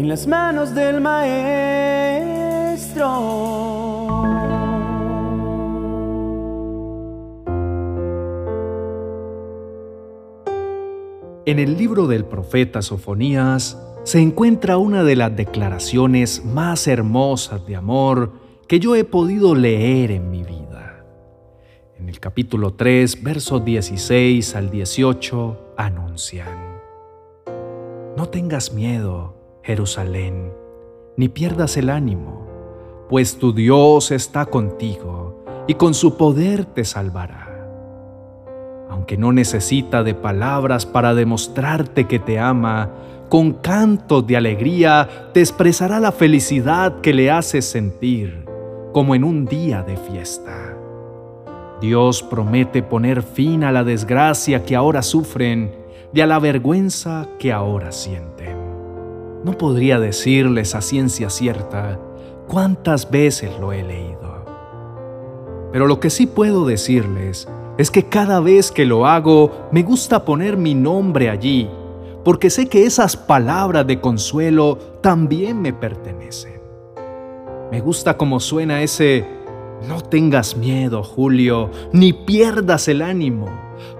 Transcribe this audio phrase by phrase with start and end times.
[0.00, 1.50] en las manos del Maestro.
[11.44, 17.76] En el libro del profeta Sofonías se encuentra una de las declaraciones más hermosas de
[17.76, 18.32] amor
[18.66, 21.04] que yo he podido leer en mi vida.
[21.98, 26.80] En el capítulo 3, versos 16 al 18, anuncian,
[28.16, 29.39] No tengas miedo,
[29.70, 30.52] Jerusalén,
[31.16, 32.44] ni pierdas el ánimo,
[33.08, 37.68] pues tu Dios está contigo y con su poder te salvará.
[38.90, 42.90] Aunque no necesita de palabras para demostrarte que te ama,
[43.28, 48.46] con cantos de alegría te expresará la felicidad que le haces sentir,
[48.92, 50.74] como en un día de fiesta.
[51.80, 55.72] Dios promete poner fin a la desgracia que ahora sufren
[56.12, 58.59] y a la vergüenza que ahora sienten.
[59.44, 61.98] No podría decirles a ciencia cierta
[62.46, 64.44] cuántas veces lo he leído.
[65.72, 70.24] Pero lo que sí puedo decirles es que cada vez que lo hago me gusta
[70.24, 71.68] poner mi nombre allí
[72.24, 76.60] porque sé que esas palabras de consuelo también me pertenecen.
[77.70, 79.24] Me gusta cómo suena ese,
[79.88, 83.48] no tengas miedo, Julio, ni pierdas el ánimo,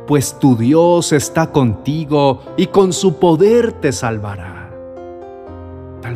[0.06, 4.59] pues tu Dios está contigo y con su poder te salvará.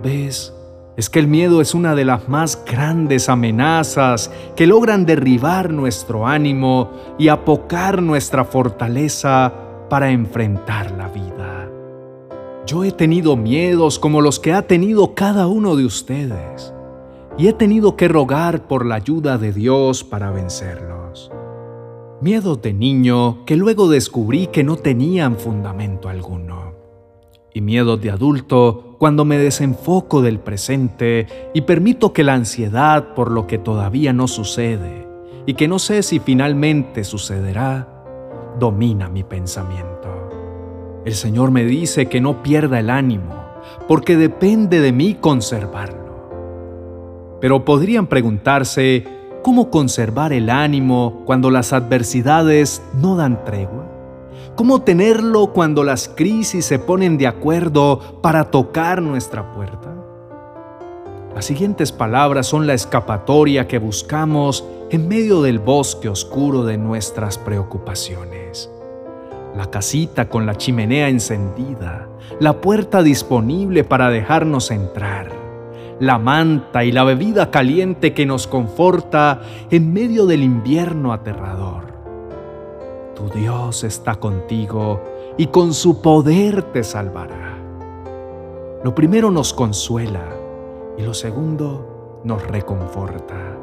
[0.04, 0.52] Vez
[0.98, 6.26] es que el miedo es una de las más grandes amenazas que logran derribar nuestro
[6.26, 9.52] ánimo y apocar nuestra fortaleza
[9.88, 11.70] para enfrentar la vida.
[12.66, 16.74] Yo he tenido miedos como los que ha tenido cada uno de ustedes
[17.38, 21.32] y he tenido que rogar por la ayuda de Dios para vencerlos.
[22.20, 26.74] Miedos de niño que luego descubrí que no tenían fundamento alguno.
[27.52, 33.30] Y miedos de adulto cuando me desenfoco del presente y permito que la ansiedad por
[33.30, 35.06] lo que todavía no sucede
[35.44, 37.86] y que no sé si finalmente sucederá,
[38.58, 41.02] domina mi pensamiento.
[41.04, 43.34] El Señor me dice que no pierda el ánimo,
[43.86, 47.36] porque depende de mí conservarlo.
[47.42, 49.04] Pero podrían preguntarse,
[49.42, 53.93] ¿cómo conservar el ánimo cuando las adversidades no dan tregua?
[54.56, 59.94] ¿Cómo tenerlo cuando las crisis se ponen de acuerdo para tocar nuestra puerta?
[61.34, 67.38] Las siguientes palabras son la escapatoria que buscamos en medio del bosque oscuro de nuestras
[67.38, 68.70] preocupaciones
[69.56, 72.08] la casita con la chimenea encendida,
[72.40, 75.30] la puerta disponible para dejarnos entrar,
[76.00, 81.83] la manta y la bebida caliente que nos conforta en medio del invierno aterrador.
[83.14, 85.00] Tu Dios está contigo
[85.36, 87.58] y con su poder te salvará.
[88.82, 90.24] Lo primero nos consuela
[90.98, 93.56] y lo segundo nos reconforta.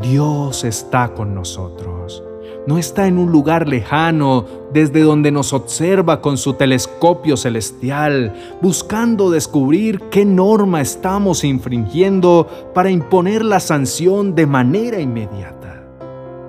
[0.00, 2.22] Dios está con nosotros
[2.66, 9.30] no está en un lugar lejano desde donde nos observa con su telescopio celestial, buscando
[9.30, 15.84] descubrir qué norma estamos infringiendo para imponer la sanción de manera inmediata.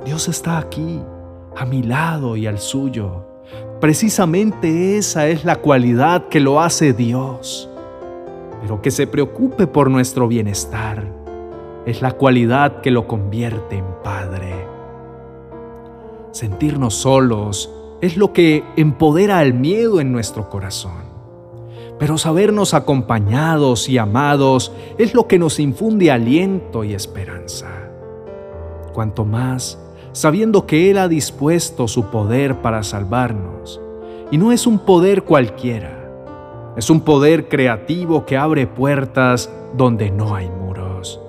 [0.06, 1.02] Dios está aquí,
[1.56, 3.26] a mi lado y al suyo.
[3.80, 7.70] Precisamente esa es la cualidad que lo hace Dios.
[8.62, 11.04] Pero que se preocupe por nuestro bienestar
[11.86, 14.68] es la cualidad que lo convierte en Padre.
[16.32, 17.72] Sentirnos solos
[18.02, 21.06] es lo que empodera al miedo en nuestro corazón.
[22.00, 27.70] Pero sabernos acompañados y amados es lo que nos infunde aliento y esperanza.
[28.94, 29.80] Cuanto más
[30.16, 33.82] sabiendo que Él ha dispuesto su poder para salvarnos.
[34.32, 36.10] Y no es un poder cualquiera,
[36.78, 41.20] es un poder creativo que abre puertas donde no hay muros,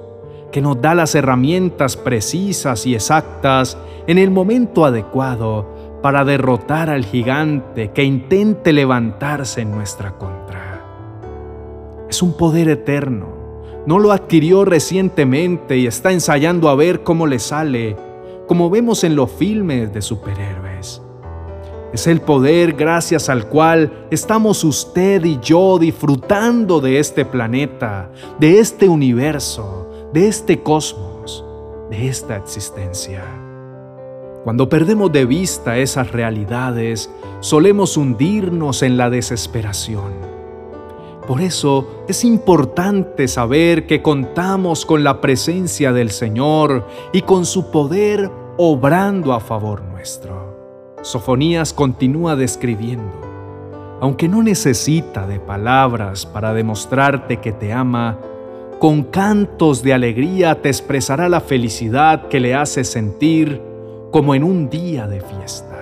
[0.52, 3.76] que nos da las herramientas precisas y exactas
[4.06, 5.66] en el momento adecuado
[6.00, 10.80] para derrotar al gigante que intente levantarse en nuestra contra.
[12.08, 13.34] Es un poder eterno.
[13.84, 17.96] No lo adquirió recientemente y está ensayando a ver cómo le sale,
[18.46, 21.02] como vemos en los filmes de superhéroes.
[21.92, 28.58] Es el poder gracias al cual estamos usted y yo disfrutando de este planeta, de
[28.58, 31.44] este universo, de este cosmos,
[31.90, 33.24] de esta existencia.
[34.44, 37.10] Cuando perdemos de vista esas realidades,
[37.40, 40.35] solemos hundirnos en la desesperación.
[41.26, 47.72] Por eso es importante saber que contamos con la presencia del Señor y con su
[47.72, 50.96] poder obrando a favor nuestro.
[51.02, 53.12] Sofonías continúa describiendo,
[54.00, 58.18] aunque no necesita de palabras para demostrarte que te ama,
[58.78, 63.60] con cantos de alegría te expresará la felicidad que le hace sentir
[64.12, 65.75] como en un día de fiesta.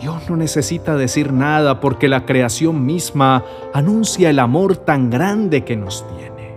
[0.00, 3.44] Dios no necesita decir nada porque la creación misma
[3.74, 6.56] anuncia el amor tan grande que nos tiene.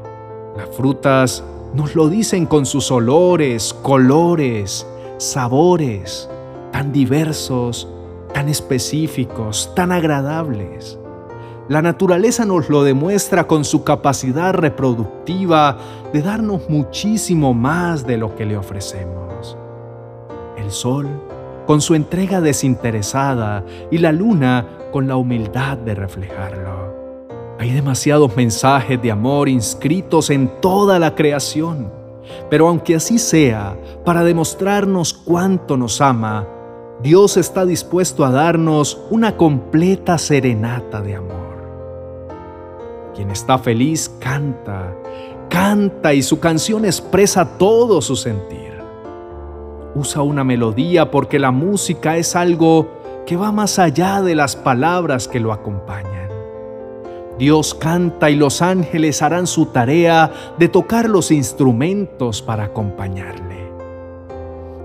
[0.56, 1.44] Las frutas
[1.74, 4.88] nos lo dicen con sus olores, colores,
[5.18, 6.30] sabores,
[6.72, 7.90] tan diversos,
[8.34, 10.98] tan específicos, tan agradables.
[11.68, 15.78] La naturaleza nos lo demuestra con su capacidad reproductiva
[16.14, 19.58] de darnos muchísimo más de lo que le ofrecemos.
[20.58, 21.10] El sol,
[21.66, 26.94] con su entrega desinteresada, y la luna, con la humildad de reflejarlo.
[27.60, 31.92] Hay demasiados mensajes de amor inscritos en toda la creación,
[32.50, 36.48] pero aunque así sea, para demostrarnos cuánto nos ama,
[37.02, 41.44] Dios está dispuesto a darnos una completa serenata de amor.
[43.16, 44.96] Quien está feliz canta,
[45.50, 48.63] canta y su canción expresa todo su sentir.
[49.96, 55.28] Usa una melodía porque la música es algo que va más allá de las palabras
[55.28, 56.30] que lo acompañan.
[57.38, 63.64] Dios canta y los ángeles harán su tarea de tocar los instrumentos para acompañarle.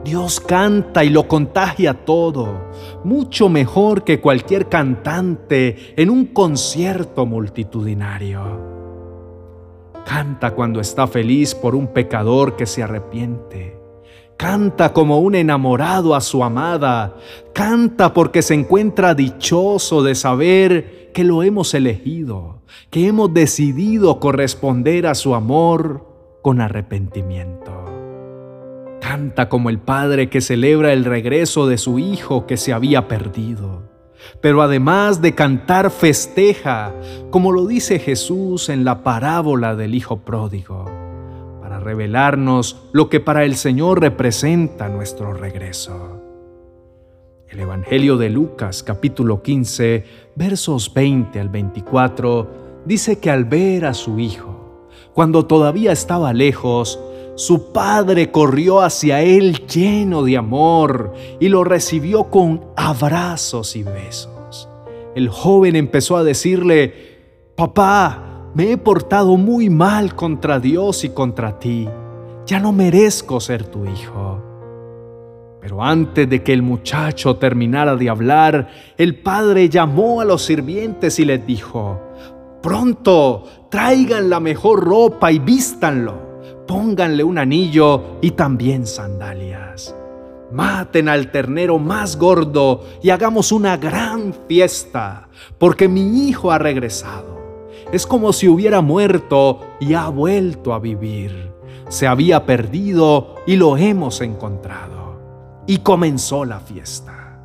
[0.05, 2.71] Dios canta y lo contagia todo,
[3.05, 8.41] mucho mejor que cualquier cantante en un concierto multitudinario.
[10.07, 13.78] Canta cuando está feliz por un pecador que se arrepiente.
[14.39, 17.17] Canta como un enamorado a su amada.
[17.53, 25.09] Canta porque se encuentra dichoso de saber que lo hemos elegido, que hemos decidido corresponder
[25.09, 26.07] a su amor
[26.41, 27.85] con arrepentimiento.
[29.01, 33.91] Canta como el padre que celebra el regreso de su hijo que se había perdido.
[34.41, 36.95] Pero además de cantar, festeja,
[37.31, 41.08] como lo dice Jesús en la parábola del Hijo Pródigo,
[41.89, 46.21] revelarnos lo que para el Señor representa nuestro regreso.
[47.49, 50.05] El Evangelio de Lucas capítulo 15,
[50.37, 57.01] versos 20 al 24, dice que al ver a su Hijo, cuando todavía estaba lejos,
[57.37, 64.69] su padre corrió hacia él lleno de amor y lo recibió con abrazos y besos.
[65.15, 67.17] El joven empezó a decirle,
[67.57, 68.28] Papá,
[68.59, 71.89] me he portado muy mal contra Dios y contra ti.
[72.45, 74.43] Ya no merezco ser tu hijo.
[75.63, 78.69] Pero antes de que el muchacho terminara de hablar,
[78.99, 82.01] el padre llamó a los sirvientes y les dijo,
[82.61, 86.29] Pronto, traigan la mejor ropa y vístanlo
[86.69, 89.97] pónganle un anillo y también sandalias.
[90.53, 95.29] Maten al ternero más gordo y hagamos una gran fiesta,
[95.59, 97.38] porque mi hijo ha regresado.
[97.93, 101.53] Es como si hubiera muerto y ha vuelto a vivir.
[101.89, 105.63] Se había perdido y lo hemos encontrado.
[105.67, 107.39] Y comenzó la fiesta.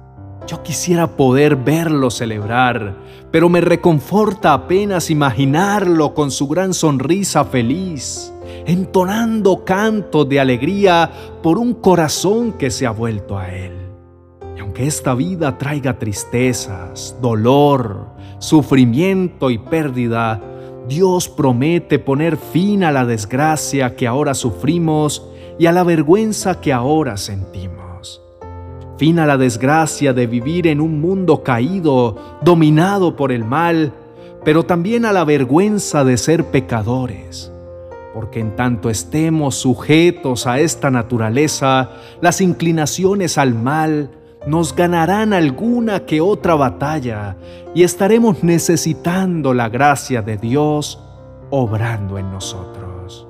[0.48, 2.98] Yo quisiera poder verlo celebrar,
[3.31, 8.34] pero me reconforta apenas imaginarlo con su gran sonrisa feliz
[8.66, 11.10] entonando cantos de alegría
[11.42, 13.74] por un corazón que se ha vuelto a Él.
[14.56, 18.12] Y aunque esta vida traiga tristezas, dolor,
[18.44, 20.42] sufrimiento y pérdida,
[20.90, 25.25] Dios promete poner fin a la desgracia que ahora sufrimos
[25.58, 28.22] y a la vergüenza que ahora sentimos.
[28.98, 33.94] Fin a la desgracia de vivir en un mundo caído, dominado por el mal,
[34.44, 37.50] pero también a la vergüenza de ser pecadores
[38.13, 44.12] porque en tanto estemos sujetos a esta naturaleza, las inclinaciones al mal
[44.45, 47.35] nos ganarán alguna que otra batalla
[47.73, 51.00] y estaremos necesitando la gracia de Dios
[51.50, 53.27] obrando en nosotros.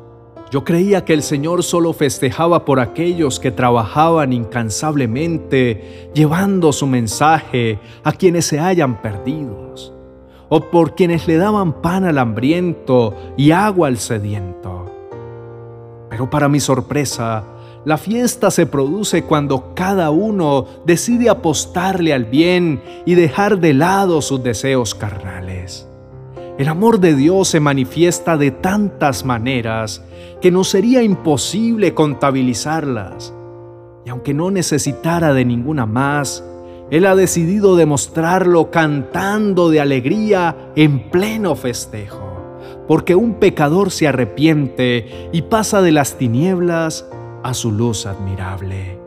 [0.52, 7.80] Yo creía que el Señor solo festejaba por aquellos que trabajaban incansablemente llevando su mensaje
[8.04, 9.94] a quienes se hayan perdidos
[10.50, 14.86] o por quienes le daban pan al hambriento y agua al sediento.
[16.12, 17.44] Pero para mi sorpresa,
[17.86, 24.22] la fiesta se produce cuando cada uno decide apostarle al bien y dejar de lado
[24.22, 25.88] sus deseos carnales.
[26.58, 30.02] El amor de Dios se manifiesta de tantas maneras
[30.42, 33.34] que nos sería imposible contabilizarlas.
[34.06, 36.44] Y aunque no necesitara de ninguna más,
[36.90, 42.38] él ha decidido demostrarlo cantando de alegría en pleno festejo,
[42.88, 47.06] porque un pecador se arrepiente y pasa de las tinieblas
[47.44, 49.00] a su luz admirable.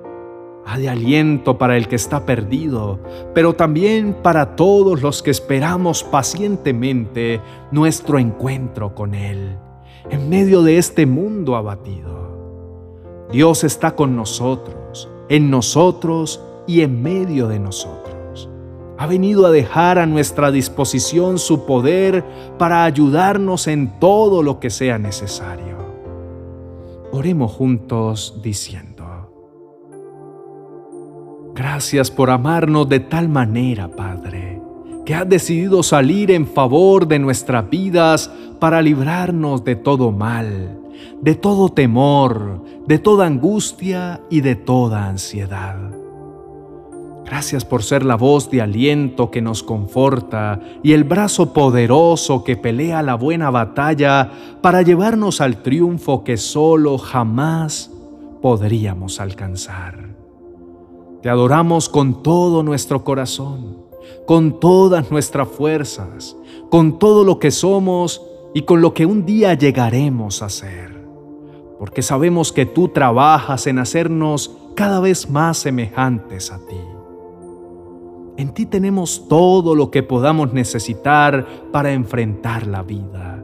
[0.69, 2.99] a de aliento para el que está perdido,
[3.35, 7.41] pero también para todos los que esperamos pacientemente
[7.71, 9.57] nuestro encuentro con Él,
[10.11, 13.27] en medio de este mundo abatido.
[13.31, 18.49] Dios está con nosotros, en nosotros y en medio de nosotros.
[18.99, 22.25] Ha venido a dejar a nuestra disposición su poder
[22.59, 25.76] para ayudarnos en todo lo que sea necesario.
[27.13, 28.97] Oremos juntos diciendo,
[31.57, 34.61] Gracias por amarnos de tal manera, Padre,
[35.07, 40.79] que has decidido salir en favor de nuestras vidas para librarnos de todo mal,
[41.23, 45.96] de todo temor, de toda angustia y de toda ansiedad.
[47.27, 52.57] Gracias por ser la voz de aliento que nos conforta y el brazo poderoso que
[52.57, 54.31] pelea la buena batalla
[54.63, 57.91] para llevarnos al triunfo que solo jamás
[58.41, 60.15] podríamos alcanzar.
[61.21, 63.79] Te adoramos con todo nuestro corazón,
[64.25, 66.37] con todas nuestras fuerzas,
[66.71, 68.23] con todo lo que somos
[68.55, 71.05] y con lo que un día llegaremos a ser.
[71.81, 76.96] Porque sabemos que tú trabajas en hacernos cada vez más semejantes a ti.
[78.37, 83.43] En ti tenemos todo lo que podamos necesitar para enfrentar la vida.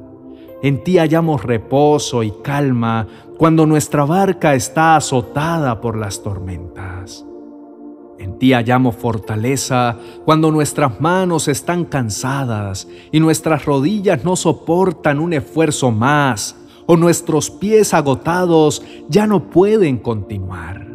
[0.62, 3.08] En ti hallamos reposo y calma
[3.38, 7.24] cuando nuestra barca está azotada por las tormentas.
[8.18, 15.32] En ti hallamos fortaleza cuando nuestras manos están cansadas y nuestras rodillas no soportan un
[15.32, 16.54] esfuerzo más
[16.86, 20.91] o nuestros pies agotados ya no pueden continuar.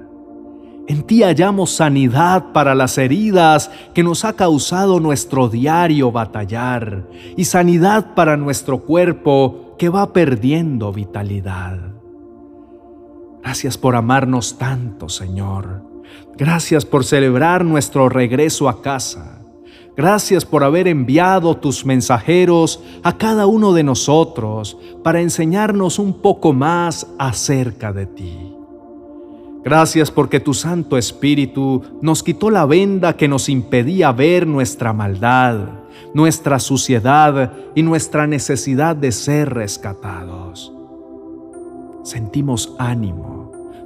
[0.88, 7.04] En ti hallamos sanidad para las heridas que nos ha causado nuestro diario batallar
[7.36, 11.78] y sanidad para nuestro cuerpo que va perdiendo vitalidad.
[13.44, 15.88] Gracias por amarnos tanto, Señor
[16.38, 19.42] Gracias por celebrar nuestro regreso a casa.
[19.96, 26.54] Gracias por haber enviado tus mensajeros a cada uno de nosotros para enseñarnos un poco
[26.54, 28.47] más acerca de ti.
[29.64, 35.58] Gracias porque tu Santo Espíritu nos quitó la venda que nos impedía ver nuestra maldad,
[36.14, 40.72] nuestra suciedad y nuestra necesidad de ser rescatados.
[42.04, 43.38] Sentimos ánimo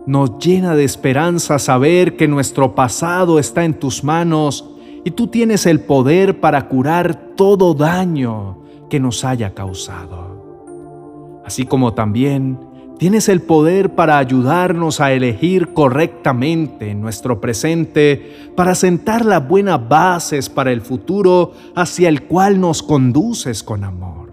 [0.05, 4.67] nos llena de esperanza saber que nuestro pasado está en tus manos
[5.03, 8.57] y tú tienes el poder para curar todo daño
[8.89, 11.41] que nos haya causado.
[11.45, 12.59] Así como también
[13.01, 19.89] tienes el poder para ayudarnos a elegir correctamente en nuestro presente, para sentar las buenas
[19.89, 24.31] bases para el futuro hacia el cual nos conduces con amor.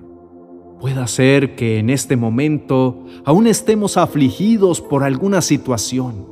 [0.83, 6.27] Puede ser que en este momento aún estemos afligidos por alguna situación,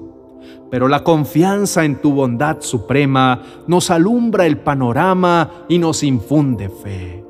[0.71, 7.26] pero la confianza en tu bondad suprema nos alumbra el panorama y nos infunde fe.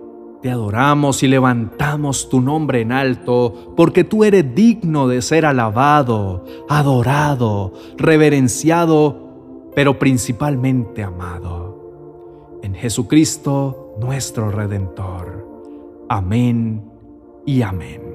[0.46, 6.44] Te adoramos y levantamos tu nombre en alto, porque tú eres digno de ser alabado,
[6.68, 12.60] adorado, reverenciado, pero principalmente amado.
[12.62, 15.48] En Jesucristo, nuestro Redentor.
[16.08, 16.92] Amén
[17.44, 18.05] y amén.